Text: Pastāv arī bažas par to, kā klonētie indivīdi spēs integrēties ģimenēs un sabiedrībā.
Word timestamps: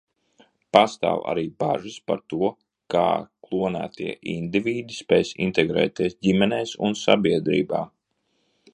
Pastāv 0.75 1.19
arī 1.33 1.43
bažas 1.63 1.97
par 2.11 2.23
to, 2.33 2.49
kā 2.95 3.05
klonētie 3.49 4.17
indivīdi 4.35 4.99
spēs 5.03 5.37
integrēties 5.49 6.21
ģimenēs 6.29 6.77
un 6.89 7.03
sabiedrībā. 7.07 7.89